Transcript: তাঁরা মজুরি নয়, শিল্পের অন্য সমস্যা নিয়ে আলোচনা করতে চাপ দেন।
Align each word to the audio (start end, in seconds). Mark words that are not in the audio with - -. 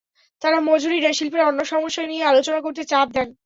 তাঁরা 0.41 0.59
মজুরি 0.61 0.97
নয়, 0.99 1.13
শিল্পের 1.13 1.41
অন্য 1.41 1.59
সমস্যা 1.65 2.03
নিয়ে 2.07 2.23
আলোচনা 2.23 2.59
করতে 2.61 2.83
চাপ 2.83 3.07
দেন। 3.09 3.27